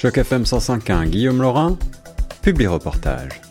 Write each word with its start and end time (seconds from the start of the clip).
Choc 0.00 0.16
FM 0.16 0.46
105.1, 0.46 1.10
Guillaume 1.10 1.42
Laurin, 1.42 1.76
publie 2.40 2.66
reportage. 2.66 3.49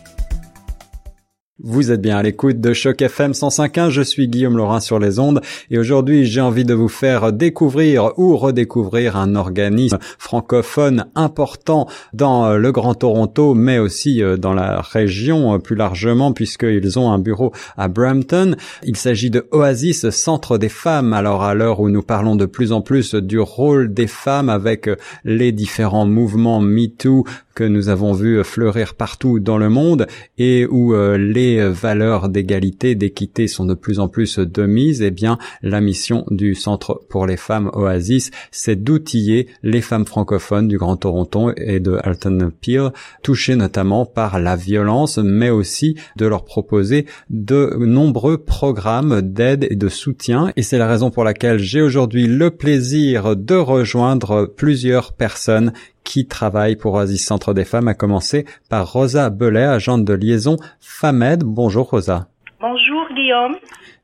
Vous 1.62 1.92
êtes 1.92 2.00
bien 2.00 2.16
à 2.16 2.22
l'écoute 2.22 2.58
de 2.58 2.72
Choc 2.72 3.02
FM 3.02 3.32
105.1, 3.32 3.90
je 3.90 4.00
suis 4.00 4.28
Guillaume 4.28 4.56
Laurin 4.56 4.80
sur 4.80 4.98
les 4.98 5.18
ondes 5.18 5.42
et 5.70 5.78
aujourd'hui 5.78 6.24
j'ai 6.24 6.40
envie 6.40 6.64
de 6.64 6.72
vous 6.72 6.88
faire 6.88 7.34
découvrir 7.34 8.18
ou 8.18 8.34
redécouvrir 8.38 9.16
un 9.16 9.34
organisme 9.34 9.98
francophone 10.18 11.04
important 11.14 11.86
dans 12.14 12.56
le 12.56 12.72
Grand 12.72 12.94
Toronto 12.94 13.52
mais 13.52 13.78
aussi 13.78 14.22
euh, 14.22 14.38
dans 14.38 14.54
la 14.54 14.80
région 14.80 15.54
euh, 15.54 15.58
plus 15.58 15.76
largement 15.76 16.32
puisqu'ils 16.32 16.98
ont 16.98 17.12
un 17.12 17.18
bureau 17.18 17.52
à 17.76 17.88
Brampton. 17.88 18.56
Il 18.82 18.96
s'agit 18.96 19.28
de 19.28 19.46
Oasis, 19.52 20.08
Centre 20.08 20.56
des 20.56 20.70
femmes. 20.70 21.12
Alors 21.12 21.44
à 21.44 21.52
l'heure 21.52 21.80
où 21.80 21.90
nous 21.90 22.02
parlons 22.02 22.36
de 22.36 22.46
plus 22.46 22.72
en 22.72 22.80
plus 22.80 23.14
du 23.14 23.38
rôle 23.38 23.92
des 23.92 24.06
femmes 24.06 24.48
avec 24.48 24.88
les 25.24 25.52
différents 25.52 26.06
mouvements 26.06 26.62
MeToo 26.62 27.24
que 27.54 27.64
nous 27.64 27.90
avons 27.90 28.14
vu 28.14 28.42
fleurir 28.44 28.94
partout 28.94 29.38
dans 29.38 29.58
le 29.58 29.68
monde 29.68 30.06
et 30.38 30.64
où 30.64 30.94
euh, 30.94 31.18
les 31.50 31.68
valeurs 31.68 32.28
d'égalité, 32.28 32.94
d'équité 32.94 33.48
sont 33.48 33.64
de 33.64 33.74
plus 33.74 33.98
en 33.98 34.08
plus 34.08 34.38
de 34.38 34.66
mise, 34.66 35.02
eh 35.02 35.10
bien, 35.10 35.38
la 35.62 35.80
mission 35.80 36.24
du 36.30 36.54
Centre 36.54 37.00
pour 37.08 37.26
les 37.26 37.36
femmes 37.36 37.70
Oasis, 37.72 38.30
c'est 38.50 38.82
d'outiller 38.82 39.48
les 39.62 39.80
femmes 39.80 40.06
francophones 40.06 40.68
du 40.68 40.78
Grand 40.78 40.96
Toronto 40.96 41.52
et 41.56 41.80
de 41.80 41.98
Alton 42.02 42.52
Peel, 42.60 42.90
touchées 43.22 43.56
notamment 43.56 44.06
par 44.06 44.38
la 44.38 44.56
violence, 44.56 45.18
mais 45.18 45.50
aussi 45.50 45.96
de 46.16 46.26
leur 46.26 46.44
proposer 46.44 47.06
de 47.30 47.76
nombreux 47.78 48.38
programmes 48.38 49.20
d'aide 49.20 49.66
et 49.70 49.76
de 49.76 49.88
soutien. 49.88 50.52
Et 50.56 50.62
c'est 50.62 50.78
la 50.78 50.88
raison 50.88 51.10
pour 51.10 51.24
laquelle 51.24 51.58
j'ai 51.58 51.82
aujourd'hui 51.82 52.26
le 52.26 52.50
plaisir 52.50 53.36
de 53.36 53.54
rejoindre 53.54 54.46
plusieurs 54.46 55.12
personnes 55.12 55.72
qui 56.10 56.26
travaille 56.26 56.74
pour 56.74 56.94
Oasis 56.94 57.24
Centre 57.24 57.54
des 57.54 57.64
Femmes, 57.64 57.86
à 57.86 57.94
commencer 57.94 58.44
par 58.68 58.92
Rosa 58.92 59.30
Belay, 59.30 59.62
agente 59.62 60.04
de 60.04 60.12
liaison 60.12 60.56
FAMED. 60.80 61.44
Bonjour 61.44 61.88
Rosa. 61.88 62.26
Bonjour 62.60 63.06
Guillaume. 63.14 63.54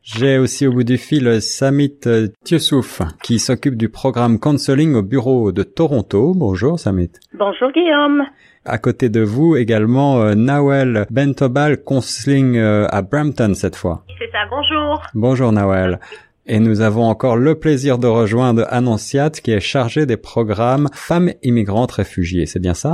J'ai 0.04 0.38
aussi 0.38 0.68
au 0.68 0.72
bout 0.72 0.84
du 0.84 0.98
fil 0.98 1.42
Samit 1.42 1.98
Tioussouf, 2.44 3.02
qui 3.24 3.40
s'occupe 3.40 3.76
du 3.76 3.88
programme 3.88 4.38
counseling 4.38 4.94
au 4.94 5.02
bureau 5.02 5.50
de 5.50 5.64
Toronto. 5.64 6.32
Bonjour 6.36 6.78
Samit. 6.78 7.10
Bonjour 7.34 7.72
Guillaume. 7.72 8.22
À 8.64 8.78
côté 8.78 9.08
de 9.08 9.22
vous 9.22 9.56
également 9.56 10.20
euh, 10.20 10.36
Nawel 10.36 11.06
Bentobal, 11.10 11.82
counseling 11.82 12.56
euh, 12.56 12.86
à 12.90 13.02
Brampton 13.02 13.52
cette 13.54 13.74
fois. 13.74 14.04
C'est 14.16 14.30
ça, 14.30 14.46
bonjour. 14.48 15.02
Bonjour 15.14 15.50
Nawel. 15.50 15.98
Et 16.48 16.60
nous 16.60 16.80
avons 16.80 17.04
encore 17.04 17.36
le 17.36 17.56
plaisir 17.56 17.98
de 17.98 18.06
rejoindre 18.06 18.66
Annonciate 18.70 19.40
qui 19.40 19.50
est 19.50 19.60
chargée 19.60 20.06
des 20.06 20.16
programmes 20.16 20.88
Femmes 20.92 21.32
immigrantes 21.42 21.92
réfugiées. 21.92 22.46
C'est 22.46 22.60
bien 22.60 22.74
ça? 22.74 22.92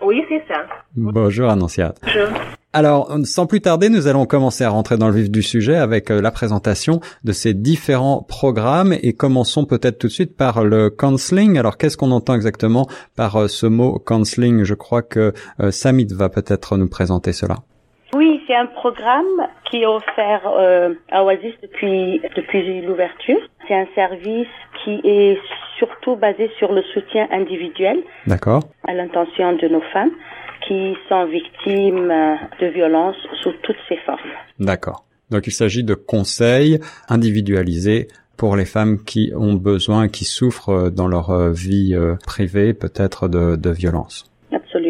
Oui, 0.00 0.22
c'est 0.28 0.42
ça. 0.46 0.60
Bonjour 0.94 1.50
Annonciate. 1.50 2.00
Bonjour. 2.02 2.28
Alors, 2.74 3.14
sans 3.24 3.46
plus 3.46 3.60
tarder, 3.60 3.90
nous 3.90 4.06
allons 4.06 4.24
commencer 4.24 4.64
à 4.64 4.70
rentrer 4.70 4.96
dans 4.96 5.08
le 5.08 5.14
vif 5.14 5.30
du 5.30 5.42
sujet 5.42 5.76
avec 5.76 6.10
euh, 6.10 6.22
la 6.22 6.30
présentation 6.30 7.00
de 7.22 7.32
ces 7.32 7.52
différents 7.52 8.22
programmes 8.22 8.94
et 8.94 9.12
commençons 9.12 9.66
peut-être 9.66 9.98
tout 9.98 10.06
de 10.06 10.12
suite 10.12 10.36
par 10.36 10.64
le 10.64 10.88
counseling. 10.88 11.58
Alors, 11.58 11.76
qu'est-ce 11.76 11.98
qu'on 11.98 12.12
entend 12.12 12.34
exactement 12.34 12.86
par 13.14 13.36
euh, 13.36 13.48
ce 13.48 13.66
mot 13.66 13.98
counseling? 13.98 14.64
Je 14.64 14.74
crois 14.74 15.02
que 15.02 15.34
euh, 15.60 15.70
Samit 15.70 16.06
va 16.14 16.30
peut-être 16.30 16.78
nous 16.78 16.88
présenter 16.88 17.34
cela. 17.34 17.56
C'est 18.46 18.54
un 18.54 18.66
programme 18.66 19.48
qui 19.70 19.82
est 19.82 19.86
offert 19.86 20.42
euh, 20.46 20.94
à 21.10 21.24
Oasis 21.24 21.54
depuis, 21.62 22.20
depuis 22.36 22.80
l'ouverture. 22.82 23.38
C'est 23.68 23.74
un 23.74 23.86
service 23.94 24.48
qui 24.84 25.00
est 25.04 25.38
surtout 25.78 26.16
basé 26.16 26.50
sur 26.58 26.72
le 26.72 26.82
soutien 26.94 27.28
individuel 27.30 27.98
D'accord. 28.26 28.62
à 28.86 28.94
l'intention 28.94 29.54
de 29.54 29.68
nos 29.68 29.80
femmes 29.92 30.10
qui 30.66 30.94
sont 31.08 31.26
victimes 31.26 32.10
euh, 32.10 32.34
de 32.60 32.66
violences 32.68 33.16
sous 33.42 33.52
toutes 33.62 33.76
ses 33.88 33.96
formes. 33.98 34.18
D'accord. 34.58 35.04
Donc 35.30 35.46
il 35.46 35.52
s'agit 35.52 35.84
de 35.84 35.94
conseils 35.94 36.80
individualisés 37.08 38.08
pour 38.36 38.56
les 38.56 38.64
femmes 38.64 39.02
qui 39.04 39.32
ont 39.36 39.54
besoin, 39.54 40.08
qui 40.08 40.24
souffrent 40.24 40.70
euh, 40.70 40.90
dans 40.90 41.08
leur 41.08 41.50
vie 41.50 41.94
privée 42.26 42.74
peut-être 42.74 43.28
de, 43.28 43.56
de 43.56 43.70
violence. 43.70 44.24
Absolument. 44.52 44.81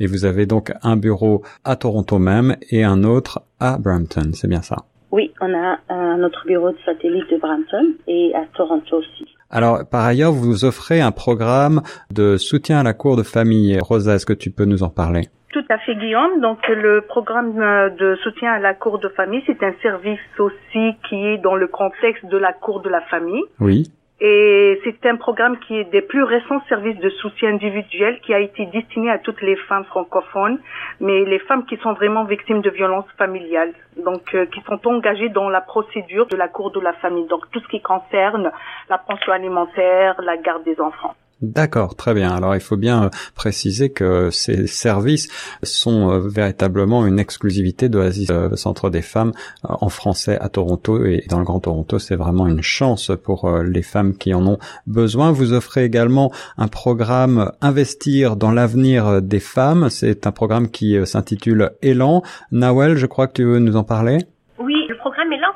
Et 0.00 0.06
vous 0.06 0.24
avez 0.24 0.46
donc 0.46 0.72
un 0.82 0.96
bureau 0.96 1.42
à 1.64 1.76
Toronto 1.76 2.18
même 2.18 2.56
et 2.70 2.84
un 2.84 3.04
autre 3.04 3.42
à 3.60 3.78
Brampton, 3.78 4.30
c'est 4.32 4.48
bien 4.48 4.62
ça? 4.62 4.76
Oui, 5.10 5.32
on 5.40 5.52
a 5.52 5.78
un 5.90 6.22
autre 6.22 6.44
bureau 6.46 6.70
de 6.70 6.78
satellite 6.86 7.30
de 7.30 7.36
Brampton 7.36 7.94
et 8.06 8.32
à 8.34 8.46
Toronto 8.56 8.96
aussi. 8.96 9.26
Alors, 9.50 9.86
par 9.86 10.06
ailleurs, 10.06 10.32
vous 10.32 10.64
offrez 10.64 11.02
un 11.02 11.12
programme 11.12 11.82
de 12.10 12.38
soutien 12.38 12.78
à 12.78 12.82
la 12.82 12.94
cour 12.94 13.16
de 13.16 13.22
famille. 13.22 13.78
Rosa, 13.78 14.14
est-ce 14.14 14.24
que 14.24 14.32
tu 14.32 14.50
peux 14.50 14.64
nous 14.64 14.82
en 14.82 14.88
parler? 14.88 15.28
Tout 15.52 15.64
à 15.68 15.76
fait, 15.76 15.94
Guillaume. 15.96 16.40
Donc, 16.40 16.66
le 16.66 17.02
programme 17.06 17.52
de 17.98 18.16
soutien 18.22 18.52
à 18.52 18.58
la 18.58 18.72
cour 18.72 18.98
de 18.98 19.10
famille, 19.10 19.42
c'est 19.46 19.62
un 19.62 19.74
service 19.82 20.18
aussi 20.38 20.94
qui 21.06 21.16
est 21.16 21.36
dans 21.36 21.56
le 21.56 21.66
contexte 21.66 22.24
de 22.24 22.38
la 22.38 22.54
cour 22.54 22.80
de 22.80 22.88
la 22.88 23.02
famille. 23.02 23.42
Oui. 23.60 23.92
Et 24.24 24.80
c'est 24.84 25.04
un 25.08 25.16
programme 25.16 25.58
qui 25.58 25.76
est 25.76 25.90
des 25.90 26.00
plus 26.00 26.22
récents 26.22 26.62
services 26.68 26.98
de 27.00 27.10
soutien 27.10 27.54
individuel 27.54 28.20
qui 28.20 28.32
a 28.32 28.38
été 28.38 28.66
destiné 28.66 29.10
à 29.10 29.18
toutes 29.18 29.42
les 29.42 29.56
femmes 29.56 29.84
francophones, 29.86 30.60
mais 31.00 31.24
les 31.24 31.40
femmes 31.40 31.66
qui 31.66 31.76
sont 31.78 31.92
vraiment 31.94 32.22
victimes 32.22 32.60
de 32.60 32.70
violences 32.70 33.10
familiales, 33.18 33.72
donc 33.96 34.32
euh, 34.36 34.46
qui 34.46 34.60
sont 34.60 34.78
engagées 34.86 35.28
dans 35.28 35.48
la 35.48 35.60
procédure 35.60 36.26
de 36.26 36.36
la 36.36 36.46
cour 36.46 36.70
de 36.70 36.78
la 36.78 36.92
famille, 36.92 37.26
donc 37.26 37.50
tout 37.50 37.58
ce 37.58 37.66
qui 37.66 37.80
concerne 37.80 38.52
la 38.88 38.98
pension 38.98 39.32
alimentaire, 39.32 40.14
la 40.22 40.36
garde 40.36 40.62
des 40.62 40.80
enfants. 40.80 41.16
D'accord, 41.42 41.96
très 41.96 42.14
bien. 42.14 42.30
Alors 42.30 42.54
il 42.54 42.60
faut 42.60 42.76
bien 42.76 43.04
euh, 43.04 43.10
préciser 43.34 43.90
que 43.90 44.30
ces 44.30 44.68
services 44.68 45.28
sont 45.64 46.12
euh, 46.12 46.20
véritablement 46.20 47.04
une 47.04 47.18
exclusivité 47.18 47.88
d'Oasis 47.88 48.28
euh, 48.30 48.54
Centre 48.54 48.90
des 48.90 49.02
femmes 49.02 49.32
en 49.64 49.88
français 49.88 50.38
à 50.38 50.48
Toronto 50.48 51.04
et 51.04 51.24
dans 51.28 51.40
le 51.40 51.44
Grand 51.44 51.58
Toronto. 51.58 51.98
C'est 51.98 52.14
vraiment 52.14 52.46
une 52.46 52.62
chance 52.62 53.10
pour 53.24 53.50
les 53.58 53.82
femmes 53.82 54.16
qui 54.16 54.32
en 54.34 54.46
ont 54.46 54.58
besoin. 54.86 55.32
Vous 55.32 55.52
offrez 55.52 55.84
également 55.84 56.32
un 56.58 56.68
programme 56.68 57.50
Investir 57.60 58.36
dans 58.36 58.52
l'avenir 58.52 59.20
des 59.20 59.40
femmes. 59.40 59.90
C'est 59.90 60.28
un 60.28 60.32
programme 60.32 60.68
qui 60.68 60.96
s'intitule 61.04 61.72
Élan. 61.82 62.22
Nawel, 62.52 62.96
je 62.96 63.06
crois 63.06 63.26
que 63.26 63.32
tu 63.34 63.44
veux 63.44 63.58
nous 63.58 63.76
en 63.76 63.84
parler 63.84 64.18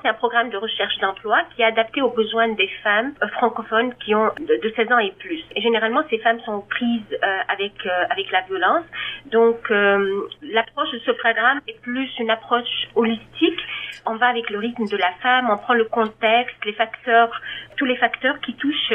c'est 0.06 0.10
un 0.10 0.14
programme 0.14 0.50
de 0.50 0.56
recherche 0.56 0.96
d'emploi 0.98 1.42
qui 1.54 1.62
est 1.62 1.64
adapté 1.64 2.00
aux 2.00 2.10
besoins 2.10 2.48
des 2.50 2.68
femmes 2.84 3.12
euh, 3.22 3.28
francophones 3.28 3.92
qui 4.04 4.14
ont 4.14 4.30
de, 4.38 4.72
16 4.76 4.92
ans 4.92 4.98
et 4.98 5.12
plus. 5.18 5.42
Généralement, 5.56 6.02
ces 6.10 6.18
femmes 6.18 6.38
sont 6.40 6.60
prises 6.60 7.02
euh, 7.12 7.38
avec 7.48 7.72
euh, 7.84 8.04
avec 8.10 8.30
la 8.30 8.42
violence. 8.42 8.84
Donc, 9.26 9.68
l'approche 9.70 10.92
de 10.92 11.00
ce 11.00 11.10
programme 11.10 11.60
est 11.66 11.80
plus 11.80 12.08
une 12.20 12.30
approche 12.30 12.88
holistique. 12.94 13.60
On 14.06 14.14
va 14.14 14.28
avec 14.28 14.48
le 14.50 14.58
rythme 14.58 14.86
de 14.86 14.96
la 14.96 15.10
femme, 15.20 15.50
on 15.50 15.58
prend 15.58 15.74
le 15.74 15.84
contexte, 15.84 16.64
les 16.64 16.74
facteurs, 16.74 17.30
tous 17.76 17.86
les 17.86 17.96
facteurs 17.96 18.38
qui 18.40 18.54
touchent 18.54 18.94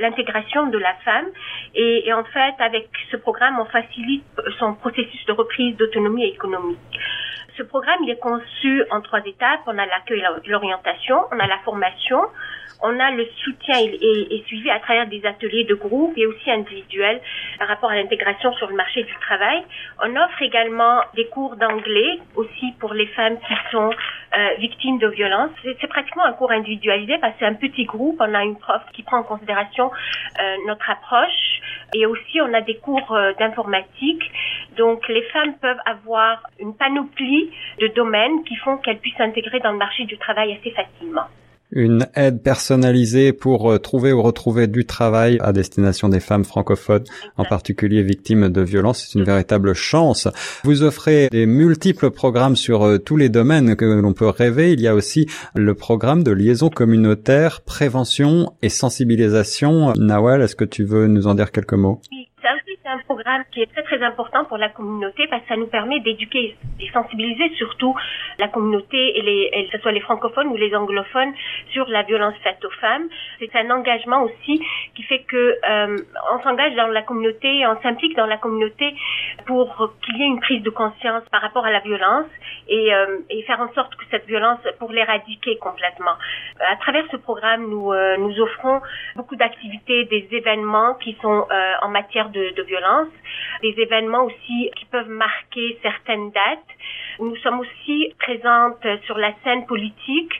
l'intégration 0.00 0.66
de 0.66 0.76
la 0.76 0.92
femme. 1.02 1.28
Et, 1.74 2.08
et 2.08 2.12
en 2.12 2.24
fait, 2.24 2.54
avec 2.58 2.88
ce 3.10 3.16
programme, 3.16 3.58
on 3.58 3.64
facilite 3.64 4.24
son 4.58 4.74
processus 4.74 5.24
de 5.24 5.32
reprise 5.32 5.76
d'autonomie 5.78 6.26
économique. 6.26 6.78
Ce 7.56 7.62
programme, 7.62 7.98
il 8.04 8.10
est 8.10 8.20
conçu 8.20 8.84
en 8.90 9.00
trois 9.00 9.20
étapes. 9.24 9.60
On 9.66 9.78
a 9.78 9.86
l'accueil 9.86 10.20
et 10.20 10.48
l'orientation, 10.48 11.24
on 11.32 11.38
a 11.38 11.46
la 11.46 11.58
formation, 11.58 12.20
on 12.82 12.98
a 12.98 13.10
le 13.10 13.26
soutien 13.44 13.78
et, 13.78 14.42
suivi 14.46 14.70
à 14.70 14.80
travers 14.80 15.06
des 15.06 15.24
ateliers 15.26 15.64
de 15.64 15.74
groupe 15.74 16.16
et 16.16 16.26
aussi 16.26 16.50
individuels 16.50 17.20
par 17.58 17.68
rapport 17.68 17.90
à 17.90 17.96
l'intégration 17.96 18.52
sur 18.54 18.68
le 18.68 18.74
marché 18.74 19.02
du 19.02 19.14
travail. 19.20 19.62
On 20.02 20.16
offre 20.16 20.42
également 20.42 21.02
des 21.14 21.26
cours 21.26 21.56
d'anglais 21.56 22.18
aussi 22.36 22.72
pour 22.78 22.94
les 22.94 23.06
femmes 23.08 23.38
qui 23.38 23.54
sont 23.70 23.90
euh, 23.90 24.54
victimes 24.58 24.98
de 24.98 25.08
violences. 25.08 25.50
C'est 25.62 25.86
pratiquement 25.88 26.24
un 26.24 26.32
cours 26.32 26.52
individualisé 26.52 27.18
parce 27.18 27.34
que 27.34 27.40
c'est 27.40 27.46
un 27.46 27.54
petit 27.54 27.84
groupe. 27.84 28.16
On 28.20 28.34
a 28.34 28.44
une 28.44 28.58
prof 28.58 28.82
qui 28.92 29.02
prend 29.02 29.18
en 29.18 29.24
considération 29.24 29.90
euh, 30.40 30.56
notre 30.66 30.88
approche 30.88 31.60
et 31.94 32.06
aussi 32.06 32.40
on 32.40 32.52
a 32.54 32.60
des 32.60 32.76
cours 32.76 33.12
euh, 33.12 33.32
d'informatique. 33.38 34.22
Donc 34.76 35.06
les 35.08 35.22
femmes 35.32 35.54
peuvent 35.60 35.80
avoir 35.86 36.42
une 36.58 36.74
panoplie 36.74 37.50
de 37.80 37.88
domaines 37.88 38.44
qui 38.44 38.56
font 38.56 38.76
qu'elles 38.78 38.98
puissent 38.98 39.16
s'intégrer 39.16 39.60
dans 39.60 39.72
le 39.72 39.78
marché 39.78 40.04
du 40.04 40.16
travail 40.18 40.56
assez 40.58 40.70
facilement 40.70 41.26
une 41.72 42.06
aide 42.14 42.42
personnalisée 42.42 43.32
pour 43.32 43.70
euh, 43.70 43.78
trouver 43.78 44.12
ou 44.12 44.22
retrouver 44.22 44.66
du 44.66 44.84
travail 44.84 45.38
à 45.40 45.52
destination 45.52 46.08
des 46.08 46.20
femmes 46.20 46.44
francophones, 46.44 47.04
en 47.36 47.44
particulier 47.44 48.02
victimes 48.02 48.48
de 48.48 48.60
violences. 48.60 49.06
C'est 49.06 49.18
une 49.18 49.24
véritable 49.24 49.74
chance. 49.74 50.28
Vous 50.64 50.82
offrez 50.82 51.28
des 51.30 51.46
multiples 51.46 52.10
programmes 52.10 52.56
sur 52.56 52.82
euh, 52.82 52.98
tous 52.98 53.16
les 53.16 53.28
domaines 53.28 53.76
que 53.76 53.84
l'on 53.84 54.12
peut 54.12 54.28
rêver. 54.28 54.72
Il 54.72 54.80
y 54.80 54.88
a 54.88 54.94
aussi 54.94 55.26
le 55.54 55.74
programme 55.74 56.22
de 56.22 56.32
liaison 56.32 56.70
communautaire, 56.70 57.60
prévention 57.62 58.52
et 58.62 58.68
sensibilisation. 58.68 59.92
Nawal, 59.96 60.42
est-ce 60.42 60.56
que 60.56 60.64
tu 60.64 60.84
veux 60.84 61.06
nous 61.06 61.26
en 61.26 61.34
dire 61.34 61.52
quelques 61.52 61.74
mots? 61.74 62.00
Oui, 62.10 62.28
ça 62.42 62.48
aussi 62.54 62.76
c'est 62.82 62.88
un 62.88 63.00
programme 63.20 63.44
qui 63.52 63.60
est 63.60 63.70
très 63.70 63.82
très 63.82 64.02
important 64.02 64.46
pour 64.46 64.56
la 64.56 64.70
communauté 64.70 65.26
parce 65.28 65.42
que 65.42 65.48
ça 65.48 65.56
nous 65.56 65.66
permet 65.66 66.00
d'éduquer 66.00 66.56
et 66.80 66.88
sensibiliser 66.90 67.50
surtout 67.56 67.94
la 68.38 68.48
communauté 68.48 69.18
et 69.18 69.20
les, 69.20 69.50
et 69.52 69.66
que 69.66 69.76
ce 69.76 69.82
soit 69.82 69.92
les 69.92 70.00
francophones 70.00 70.48
ou 70.48 70.56
les 70.56 70.74
anglophones 70.74 71.34
sur 71.72 71.86
la 71.88 72.02
violence 72.02 72.34
faite 72.42 72.64
aux 72.64 72.70
femmes. 72.80 73.08
C'est 73.38 73.54
un 73.56 73.70
engagement 73.70 74.22
aussi 74.22 74.64
qui 74.94 75.02
fait 75.02 75.22
que 75.24 75.36
euh, 75.68 75.98
on 76.32 76.42
s'engage 76.42 76.74
dans 76.76 76.86
la 76.86 77.02
communauté, 77.02 77.66
on 77.66 77.78
s'implique 77.82 78.16
dans 78.16 78.26
la 78.26 78.38
communauté 78.38 78.94
pour 79.46 79.92
qu'il 80.02 80.16
y 80.16 80.22
ait 80.22 80.26
une 80.26 80.40
prise 80.40 80.62
de 80.62 80.70
conscience 80.70 81.22
par 81.30 81.42
rapport 81.42 81.66
à 81.66 81.70
la 81.70 81.80
violence 81.80 82.26
et, 82.68 82.94
euh, 82.94 83.18
et 83.28 83.42
faire 83.42 83.60
en 83.60 83.70
sorte 83.74 83.94
que 83.96 84.04
cette 84.10 84.26
violence 84.26 84.60
pour 84.78 84.92
l'éradiquer 84.92 85.58
complètement. 85.58 86.16
À 86.60 86.76
travers 86.76 87.04
ce 87.10 87.18
programme, 87.18 87.68
nous 87.68 87.92
euh, 87.92 88.16
nous 88.16 88.40
offrons 88.40 88.80
beaucoup 89.16 89.36
d'activités, 89.36 90.04
des 90.04 90.26
événements 90.32 90.94
qui 90.94 91.18
sont 91.20 91.46
euh, 91.50 91.72
en 91.82 91.88
matière 91.88 92.30
de, 92.30 92.54
de 92.56 92.62
violence, 92.62 93.09
des 93.62 93.74
événements 93.78 94.24
aussi 94.24 94.70
qui 94.76 94.84
peuvent 94.86 95.08
marquer 95.08 95.78
certaines 95.82 96.30
dates. 96.30 96.58
Nous 97.18 97.36
sommes 97.36 97.60
aussi 97.60 98.14
présentes 98.18 98.86
sur 99.04 99.18
la 99.18 99.32
scène 99.44 99.66
politique 99.66 100.32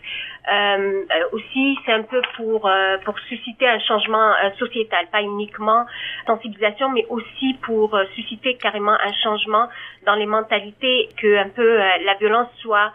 euh, 0.49 0.53
euh, 0.53 1.25
aussi, 1.33 1.77
c'est 1.85 1.93
un 1.93 2.03
peu 2.03 2.23
pour 2.37 2.67
euh, 2.67 2.97
pour 3.05 3.19
susciter 3.21 3.69
un 3.69 3.79
changement 3.81 4.33
euh, 4.43 4.51
sociétal, 4.59 5.07
pas 5.13 5.23
uniquement 5.23 5.85
sensibilisation, 6.27 6.89
mais 6.91 7.05
aussi 7.09 7.55
pour 7.63 7.97
susciter 8.15 8.55
carrément 8.55 8.93
un 8.93 9.13
changement 9.23 9.69
dans 10.07 10.15
les 10.15 10.27
mentalités, 10.27 11.11
que 11.21 11.37
un 11.37 11.51
peu 11.51 11.77
la 11.77 12.15
violence 12.15 12.49
soit 12.61 12.93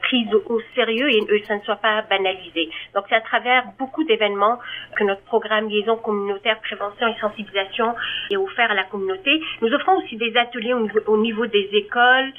prise 0.00 0.28
au, 0.34 0.60
sérieux 0.74 1.10
et 1.10 1.24
que 1.26 1.46
ça 1.46 1.56
ne 1.56 1.60
soit 1.60 1.76
pas 1.76 2.02
banalisé. 2.02 2.70
Donc, 2.94 3.04
c'est 3.08 3.14
à 3.14 3.20
travers 3.20 3.64
beaucoup 3.78 4.04
d'événements 4.04 4.58
que 4.96 5.04
notre 5.04 5.22
programme 5.22 5.68
liaison 5.68 5.96
communautaire 5.96 6.58
prévention 6.60 7.08
et 7.08 7.14
sensibilisation 7.20 7.94
est 8.30 8.36
offert 8.36 8.70
à 8.70 8.74
la 8.74 8.84
communauté. 8.84 9.42
Nous 9.60 9.72
offrons 9.74 9.98
aussi 9.98 10.16
des 10.16 10.34
ateliers 10.36 10.72
au 10.72 10.80
niveau, 10.80 11.00
au 11.06 11.18
niveau 11.18 11.46
des 11.46 11.68
écoles, 11.72 12.32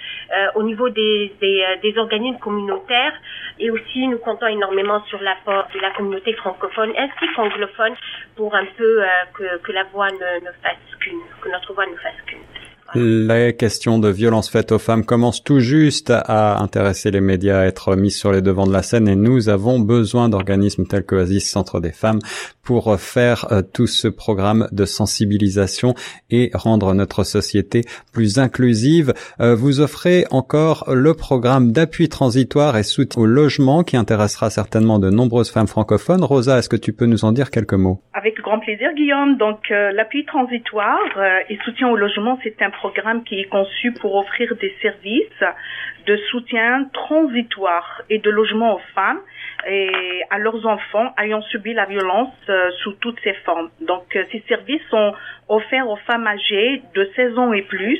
au 0.56 0.63
niveau 0.63 0.89
des, 0.89 1.31
des, 1.39 1.63
des 1.83 1.98
organismes 1.98 2.39
communautaires, 2.39 3.13
et 3.59 3.69
aussi 3.69 4.07
nous 4.07 4.18
comptons 4.18 4.46
énormément 4.47 5.03
sur 5.05 5.21
l'apport 5.21 5.67
de 5.73 5.79
la 5.79 5.91
communauté 5.91 6.33
francophone 6.33 6.94
ainsi 6.97 7.33
qu'anglophone 7.35 7.94
pour 8.35 8.55
un 8.55 8.65
peu 8.77 9.03
euh, 9.03 9.07
que, 9.33 9.57
que 9.57 9.71
la 9.71 9.83
voix 9.85 10.09
ne, 10.11 10.45
ne 10.45 10.51
fasse 10.63 10.95
qu'une, 10.99 11.21
que 11.41 11.49
notre 11.49 11.73
voix 11.73 11.85
ne 11.85 11.95
fasse 11.95 12.21
qu'une? 12.25 12.44
Les 12.95 13.54
questions 13.54 14.00
de 14.00 14.07
violence 14.07 14.50
faites 14.50 14.72
aux 14.72 14.80
femmes 14.80 15.04
commencent 15.04 15.44
tout 15.44 15.60
juste 15.60 16.10
à 16.10 16.62
intéresser 16.62 17.12
les 17.12 17.19
médias, 17.19 17.60
à 17.60 17.66
être 17.66 17.95
mises 17.98 18.18
sur 18.18 18.31
les 18.31 18.42
devants 18.42 18.66
de 18.66 18.72
la 18.72 18.81
scène 18.81 19.10
et 19.10 19.16
nous 19.16 19.50
avons 19.50 19.80
besoin 19.80 20.30
d'organismes 20.30 20.86
tels 20.86 21.06
que 21.06 21.16
Oasis 21.16 21.50
Centre 21.50 21.81
des 21.81 21.92
femmes 21.92 22.19
pour 22.63 22.98
faire 23.00 23.48
euh, 23.51 23.62
tout 23.62 23.88
ce 23.88 24.07
programme 24.07 24.68
de 24.72 24.86
sensibilisation 24.86 25.95
et 26.30 26.51
rendre 26.54 26.94
notre 26.94 27.24
société 27.24 27.81
plus 28.13 28.39
inclusive. 28.39 29.13
Euh, 29.40 29.56
vous 29.56 29.81
offrez 29.81 30.25
encore 30.31 30.86
le 30.94 31.13
programme 31.13 31.72
d'appui 31.72 32.10
transitoire 32.10 32.78
et 32.78 32.83
soutien 32.83 33.22
au 33.22 33.25
logement 33.25 33.83
qui 33.83 33.98
intéressera 33.98 34.50
certainement 34.50 35.00
de 35.00 35.10
nombreuses 35.10 35.51
femmes 35.51 35.68
francophones. 35.68 36.24
Rosa, 36.24 36.57
est-ce 36.57 36.69
que 36.69 36.75
tu 36.75 36.94
peux 36.94 37.06
nous 37.06 37.25
en 37.25 37.31
dire 37.31 37.51
quelques 37.51 37.74
mots? 37.74 38.01
Avec 38.13 38.36
grand 38.42 38.60
plaisir, 38.60 38.90
Guillaume. 38.95 39.38
Donc, 39.38 39.72
euh, 39.72 39.92
l'appui 39.92 40.25
transitoire 40.25 41.00
et 41.50 41.57
soutien 41.63 41.90
au 41.90 41.95
logement, 41.95 42.38
c'est 42.44 42.62
un 42.62 42.72
programme 42.77 43.24
qui 43.24 43.39
est 43.39 43.50
conçu 43.50 43.91
pour 43.94 44.15
offrir 44.15 44.56
des 44.56 44.74
services 44.81 45.44
de 46.07 46.15
soutien 46.31 46.85
transitoire 46.94 48.01
et 48.09 48.19
de 48.19 48.29
logement 48.29 48.75
aux 48.75 48.81
femmes 48.95 49.19
et 49.68 50.21
à 50.29 50.38
leurs 50.38 50.65
enfants 50.65 51.13
ayant 51.21 51.41
subi 51.41 51.74
la 51.74 51.85
violence 51.85 52.33
euh, 52.50 52.69
sous 52.81 52.94
toutes 52.94 53.19
ses 53.24 53.33
formes. 53.45 53.69
Donc 53.81 54.15
euh, 54.15 54.24
ces 54.31 54.41
services 54.47 54.81
sont 54.89 55.13
offerts 55.50 55.89
aux 55.89 55.97
femmes 56.07 56.27
âgées 56.27 56.81
de 56.95 57.09
16 57.15 57.38
ans 57.38 57.51
et 57.51 57.63
plus. 57.63 58.00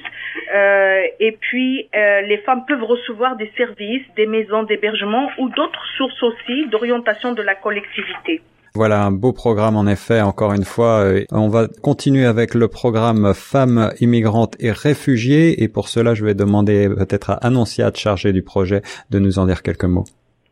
Euh, 0.56 1.02
et 1.20 1.34
puis 1.34 1.90
les 1.94 2.38
femmes 2.46 2.66
peuvent 2.66 2.84
recevoir 2.84 3.36
des 3.36 3.52
services, 3.58 4.06
des 4.16 4.28
maisons 4.28 4.64
d'hébergement 4.64 5.30
ou 5.38 5.50
d'autres 5.50 5.86
sources 5.98 6.24
aussi 6.24 6.68
d'orientation 6.68 7.34
de 7.34 7.42
la 7.42 7.56
collectivité. 7.56 8.42
Voilà 8.78 9.02
un 9.02 9.10
beau 9.12 9.34
programme 9.34 9.76
en 9.76 9.88
effet. 9.88 10.22
Encore 10.22 10.54
une 10.54 10.64
fois, 10.64 11.00
euh, 11.00 11.24
on 11.32 11.50
va 11.50 11.66
continuer 11.82 12.26
avec 12.26 12.54
le 12.54 12.68
programme 12.68 13.34
Femmes 13.34 13.90
immigrantes 14.00 14.56
et 14.60 14.70
réfugiées. 14.70 15.64
Et 15.64 15.68
pour 15.68 15.88
cela, 15.88 16.14
je 16.14 16.24
vais 16.24 16.36
demander 16.36 16.88
peut-être 16.88 17.32
à 17.32 17.38
Annonciate, 17.42 17.98
chargée 17.98 18.34
du 18.34 18.44
projet, 18.44 18.84
de 19.10 19.18
nous 19.18 19.40
en 19.40 19.48
dire 19.48 19.64
quelques 19.64 19.86
mots. 19.86 20.06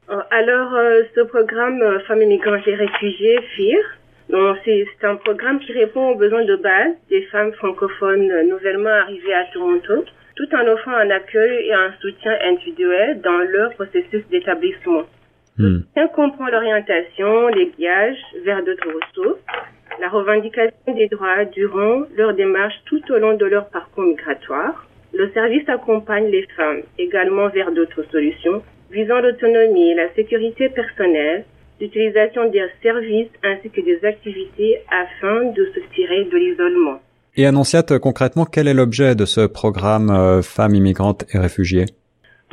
Euh, 0.09 0.15
alors, 0.31 0.73
euh, 0.73 1.03
ce 1.13 1.21
programme 1.21 1.83
Femmes 2.07 2.23
immigrantes 2.23 2.65
et 2.65 2.73
réfugiées, 2.73 3.37
FIR, 3.55 3.77
c'est 4.65 5.05
un 5.05 5.17
programme 5.17 5.59
qui 5.59 5.73
répond 5.73 6.09
aux 6.09 6.15
besoins 6.15 6.45
de 6.45 6.55
base 6.55 6.95
des 7.11 7.21
femmes 7.31 7.53
francophones 7.53 8.27
nouvellement 8.49 8.89
arrivées 9.03 9.35
à 9.35 9.45
Toronto, 9.53 10.03
tout 10.35 10.49
en 10.55 10.65
offrant 10.67 10.95
un 10.95 11.11
accueil 11.11 11.67
et 11.67 11.73
un 11.73 11.93
soutien 12.01 12.33
individuel 12.43 13.21
dans 13.21 13.37
leur 13.37 13.71
processus 13.75 14.23
d'établissement. 14.31 15.03
Hmm. 15.57 15.79
comprend 16.13 16.47
l'orientation, 16.47 17.47
les 17.47 17.71
guillages 17.77 18.17
vers 18.43 18.63
d'autres 18.63 18.87
ressources, 18.87 19.39
la 20.01 20.09
revendication 20.09 20.93
des 20.93 21.07
droits 21.07 21.45
durant 21.45 22.03
leur 22.17 22.33
démarche 22.33 22.75
tout 22.85 23.01
au 23.09 23.17
long 23.17 23.35
de 23.37 23.45
leur 23.45 23.69
parcours 23.69 24.03
migratoire. 24.03 24.85
Le 25.13 25.29
service 25.31 25.67
accompagne 25.69 26.27
les 26.27 26.45
femmes 26.57 26.81
également 26.97 27.47
vers 27.49 27.71
d'autres 27.71 28.03
solutions 28.11 28.61
visant 28.91 29.19
l'autonomie, 29.21 29.95
la 29.95 30.13
sécurité 30.13 30.69
personnelle, 30.69 31.45
l'utilisation 31.79 32.49
des 32.49 32.65
services 32.81 33.31
ainsi 33.43 33.69
que 33.69 33.81
des 33.81 34.03
activités 34.05 34.79
afin 34.89 35.51
de 35.51 35.71
se 35.73 35.79
tirer 35.95 36.25
de 36.25 36.37
l'isolement. 36.37 36.99
Et 37.37 37.45
Annonciate, 37.45 37.97
concrètement, 37.99 38.45
quel 38.45 38.67
est 38.67 38.73
l'objet 38.73 39.15
de 39.15 39.25
ce 39.25 39.45
programme 39.45 40.09
euh, 40.09 40.41
Femmes 40.41 40.75
immigrantes 40.75 41.25
et 41.33 41.37
réfugiées? 41.37 41.85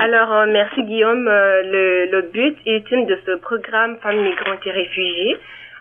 Alors, 0.03 0.33
euh, 0.33 0.47
merci 0.49 0.83
Guillaume. 0.83 1.29
Euh, 1.29 1.63
le, 1.63 2.07
le, 2.11 2.23
but 2.23 2.57
ultime 2.67 3.07
de 3.07 3.17
ce 3.25 3.37
programme 3.37 3.99
Femmes 3.99 4.21
migrantes 4.21 4.67
et 4.67 4.73
réfugiées, 4.73 5.37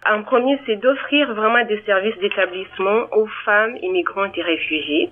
en 0.08 0.22
premier, 0.22 0.60
c'est 0.68 0.76
d'offrir 0.76 1.34
vraiment 1.34 1.66
des 1.66 1.82
services 1.88 2.18
d'établissement 2.20 3.08
aux 3.14 3.26
femmes 3.46 3.78
immigrantes 3.82 4.38
et 4.38 4.44
réfugiées. 4.44 5.10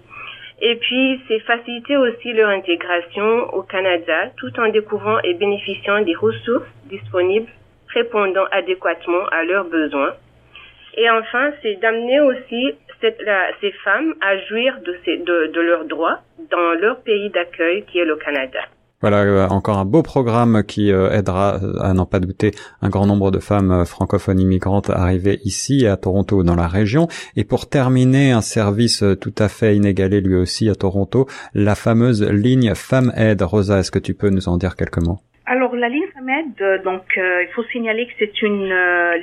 Et 0.62 0.76
puis, 0.76 1.20
c'est 1.28 1.40
faciliter 1.40 1.98
aussi 1.98 2.34
leur 2.34 2.50
intégration 2.50 3.52
au 3.56 3.64
Canada 3.64 4.30
tout 4.38 4.52
en 4.60 4.70
découvrant 4.70 5.18
et 5.24 5.34
bénéficiant 5.34 6.02
des 6.02 6.14
ressources 6.14 6.70
disponibles 6.86 7.50
répondant 7.96 8.46
adéquatement 8.52 9.26
à 9.32 9.44
leurs 9.44 9.66
besoins. 9.66 10.14
Et 10.98 11.10
enfin, 11.10 11.52
c'est 11.64 11.80
d'amener 11.80 12.20
aussi 12.20 12.76
cette, 13.02 13.20
la, 13.24 13.48
ces 13.60 13.72
femmes 13.84 14.14
à 14.22 14.38
jouir 14.38 14.80
de, 14.82 14.96
ces, 15.04 15.18
de, 15.18 15.48
de 15.48 15.62
leurs 15.62 15.86
droits 15.86 16.20
dans 16.52 16.74
leur 16.74 17.02
pays 17.02 17.32
d'accueil 17.32 17.86
qui 17.86 17.98
est 17.98 18.06
le 18.06 18.16
Canada. 18.18 18.60
Voilà 19.02 19.24
euh, 19.24 19.48
encore 19.48 19.78
un 19.78 19.86
beau 19.86 20.04
programme 20.04 20.64
qui 20.64 20.92
euh, 20.92 21.10
aidera 21.12 21.56
euh, 21.64 21.80
à 21.82 21.94
n'en 21.94 22.06
pas 22.06 22.20
douter 22.20 22.52
un 22.82 22.90
grand 22.90 23.08
nombre 23.08 23.32
de 23.32 23.40
femmes 23.40 23.86
francophones 23.86 24.42
immigrantes 24.42 24.90
arrivées 24.90 25.40
ici 25.46 25.88
à 25.88 25.96
Toronto 25.96 26.44
dans 26.44 26.56
la 26.56 26.68
région. 26.68 27.08
Et 27.38 27.46
pour 27.46 27.70
terminer, 27.70 28.32
un 28.32 28.42
service 28.42 29.04
tout 29.22 29.34
à 29.38 29.48
fait 29.48 29.78
inégalé 29.78 30.20
lui 30.20 30.36
aussi 30.36 30.70
à 30.70 30.76
Toronto, 30.76 31.28
la 31.54 31.76
fameuse 31.76 32.24
ligne 32.24 32.74
Femmes 32.76 33.14
Aide. 33.16 33.42
Rosa, 33.42 33.80
est-ce 33.80 33.92
que 33.92 34.00
tu 34.00 34.14
peux 34.14 34.30
nous 34.30 34.50
en 34.50 34.58
dire 34.58 34.76
quelques 34.76 35.02
mots? 35.02 35.20
Alors 35.46 35.76
la 35.76 35.90
ligne 35.90 36.06
FAMED, 36.14 36.84
donc 36.84 37.02
il 37.16 37.48
faut 37.56 37.64
signaler 37.72 38.06
que 38.06 38.12
c'est 38.20 38.42
une 38.44 38.72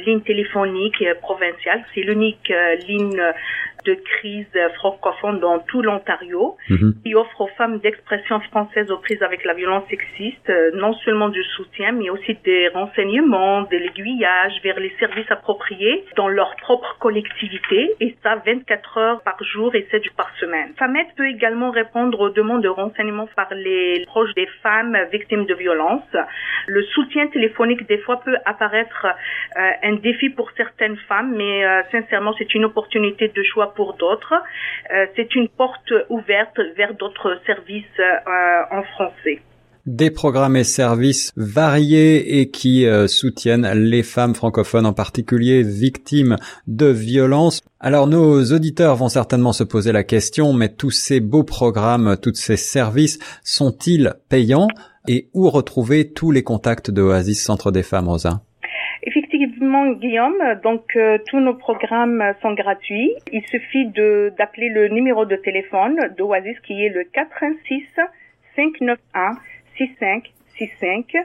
ligne 0.04 0.20
téléphonique 0.22 1.04
provinciale, 1.20 1.84
c'est 1.94 2.00
l'unique 2.00 2.52
ligne 2.88 3.20
de 3.86 3.94
crise 3.94 4.46
francophone 4.74 5.40
dans 5.40 5.60
tout 5.60 5.82
l'Ontario, 5.82 6.56
mhm. 6.68 6.94
qui 7.04 7.14
offre 7.14 7.40
aux 7.40 7.50
femmes 7.58 7.78
d'expression 7.78 8.40
française 8.40 8.90
aux 8.90 8.98
prises 8.98 9.22
avec 9.22 9.44
la 9.44 9.54
violence 9.54 9.84
sexiste 9.88 10.50
euh, 10.50 10.70
non 10.74 10.92
seulement 11.04 11.28
du 11.28 11.42
soutien, 11.56 11.92
mais 11.92 12.10
aussi 12.10 12.36
des 12.44 12.68
renseignements, 12.68 13.62
de 13.62 13.76
l'aiguillage 13.76 14.52
vers 14.62 14.78
les 14.80 14.92
services 14.98 15.30
appropriés 15.30 16.04
dans 16.16 16.28
leur 16.28 16.54
propre 16.56 16.96
collectivité, 16.98 17.92
et 18.00 18.16
ça 18.22 18.36
24 18.44 18.98
heures 18.98 19.22
par 19.22 19.42
jour 19.42 19.74
et 19.74 19.86
7 19.90 20.04
jours 20.04 20.14
par 20.16 20.30
semaine. 20.38 20.72
FAMED 20.78 21.06
peut 21.16 21.28
également 21.28 21.70
répondre 21.70 22.20
aux 22.20 22.30
demandes 22.30 22.62
de 22.62 22.68
renseignements 22.68 23.28
par 23.36 23.52
les 23.54 24.04
proches 24.06 24.34
des 24.34 24.48
femmes 24.62 24.96
victimes 25.12 25.46
de 25.46 25.54
violences. 25.54 26.16
Le 26.66 26.82
soutien 26.82 27.26
téléphonique 27.28 27.86
des 27.86 27.98
fois 27.98 28.20
peut 28.24 28.36
apparaître 28.44 29.06
euh, 29.06 29.70
un 29.82 29.94
défi 29.94 30.30
pour 30.30 30.50
certaines 30.56 30.96
femmes, 31.08 31.34
mais 31.36 31.64
euh, 31.64 31.82
sincèrement 31.92 32.34
c'est 32.38 32.54
une 32.54 32.64
opportunité 32.64 33.28
de 33.28 33.42
choix 33.42 33.74
pour 33.76 33.94
d'autres. 33.94 34.34
Euh, 34.92 35.06
c'est 35.14 35.34
une 35.34 35.48
porte 35.48 35.92
ouverte 36.08 36.58
vers 36.76 36.94
d'autres 36.94 37.38
services 37.46 37.84
euh, 37.98 38.62
en 38.70 38.82
français 38.82 39.40
des 39.86 40.10
programmes 40.10 40.56
et 40.56 40.64
services 40.64 41.32
variés 41.36 42.40
et 42.40 42.50
qui 42.50 42.86
euh, 42.86 43.06
soutiennent 43.06 43.70
les 43.72 44.02
femmes 44.02 44.34
francophones 44.34 44.84
en 44.84 44.92
particulier 44.92 45.62
victimes 45.62 46.36
de 46.66 46.86
violences. 46.86 47.60
Alors 47.78 48.08
nos 48.08 48.44
auditeurs 48.52 48.96
vont 48.96 49.08
certainement 49.08 49.52
se 49.52 49.64
poser 49.64 49.92
la 49.92 50.02
question, 50.02 50.52
mais 50.52 50.70
tous 50.70 50.90
ces 50.90 51.20
beaux 51.20 51.44
programmes, 51.44 52.16
tous 52.20 52.34
ces 52.34 52.56
services 52.56 53.20
sont-ils 53.44 54.14
payants 54.28 54.68
et 55.06 55.28
où 55.34 55.48
retrouver 55.48 56.12
tous 56.12 56.32
les 56.32 56.42
contacts 56.42 56.90
de 56.90 57.02
Oasis 57.02 57.42
Centre 57.42 57.70
des 57.70 57.84
Femmes, 57.84 58.08
Rosa? 58.08 58.42
Effectivement, 59.36 59.90
Guillaume, 59.90 60.42
donc 60.62 60.96
euh, 60.96 61.18
tous 61.28 61.40
nos 61.40 61.52
programmes 61.52 62.24
sont 62.40 62.54
gratuits. 62.54 63.12
Il 63.32 63.44
suffit 63.48 63.84
de 63.84 64.32
d'appeler 64.38 64.70
le 64.70 64.88
numéro 64.88 65.26
de 65.26 65.36
téléphone 65.36 66.00
d'Oasis 66.16 66.58
qui 66.60 66.82
est 66.82 66.88
le 66.88 67.04
86 67.04 67.84
591 68.56 69.36
6565. 69.76 71.16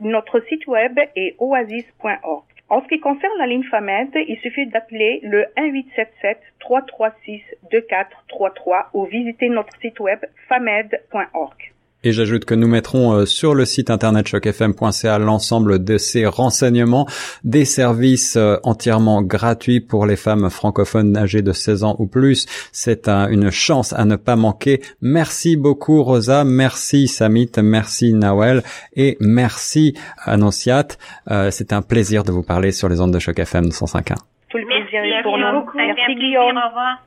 Notre 0.00 0.38
site 0.46 0.68
web 0.68 0.96
est 1.16 1.34
oasis.org. 1.40 2.44
En 2.68 2.82
ce 2.82 2.86
qui 2.86 3.00
concerne 3.00 3.36
la 3.38 3.48
ligne 3.48 3.64
FAMED, 3.64 4.10
il 4.14 4.38
suffit 4.38 4.68
d'appeler 4.68 5.18
le 5.24 5.46
1877 5.58 6.38
336 6.60 7.42
2433 7.72 8.90
ou 8.94 9.06
visiter 9.06 9.48
notre 9.48 9.76
site 9.80 9.98
web 9.98 10.20
famed.org. 10.48 11.75
Et 12.06 12.12
j'ajoute 12.12 12.44
que 12.44 12.54
nous 12.54 12.68
mettrons 12.68 13.14
euh, 13.14 13.26
sur 13.26 13.52
le 13.52 13.64
site 13.64 13.90
internet 13.90 14.28
chocfm.ca 14.28 15.18
l'ensemble 15.18 15.82
de 15.82 15.98
ces 15.98 16.24
renseignements, 16.24 17.04
des 17.42 17.64
services 17.64 18.36
euh, 18.36 18.58
entièrement 18.62 19.22
gratuits 19.22 19.80
pour 19.80 20.06
les 20.06 20.14
femmes 20.14 20.48
francophones 20.48 21.16
âgées 21.16 21.42
de 21.42 21.50
16 21.50 21.82
ans 21.82 21.96
ou 21.98 22.06
plus. 22.06 22.46
C'est 22.70 23.08
une 23.08 23.50
chance 23.50 23.92
à 23.92 24.04
ne 24.04 24.14
pas 24.14 24.36
manquer. 24.36 24.82
Merci 25.02 25.56
beaucoup 25.56 26.04
Rosa, 26.04 26.44
merci 26.44 27.08
Samit, 27.08 27.50
merci 27.60 28.14
Nawel 28.14 28.62
et 28.94 29.16
merci 29.18 29.94
Annonciat. 30.24 30.86
Euh, 31.32 31.50
c'est 31.50 31.72
un 31.72 31.82
plaisir 31.82 32.22
de 32.22 32.30
vous 32.30 32.44
parler 32.44 32.70
sur 32.70 32.88
les 32.88 33.00
ondes 33.00 33.14
de 33.14 33.18
Choc 33.18 33.36
FM 33.36 33.70
105.1. 33.70 34.14
Tout 34.48 34.58
le 34.58 34.66
plaisir 34.66 35.02
est 35.02 35.24
pour 35.24 35.36
nous. 35.36 35.66
Merci 35.74 36.14
Guillaume. 36.14 36.56
Au 36.56 36.68
revoir. 36.68 36.98